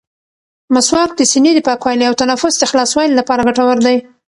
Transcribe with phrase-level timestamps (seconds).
[0.73, 3.97] مسواک د سینې د پاکوالي او تنفس د خلاصوالي لپاره ګټور دی.